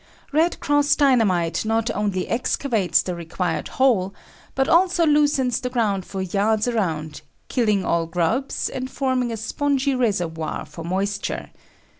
[0.33, 4.15] "Red Cross" Dynamite not only excavates the required hole,
[4.55, 9.93] but also loosens the ground for yards around, killing all grubs, and forming a spongy
[9.93, 11.51] reservoir for moisture.